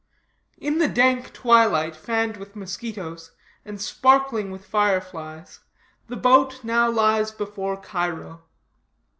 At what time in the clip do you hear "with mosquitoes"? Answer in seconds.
2.37-3.33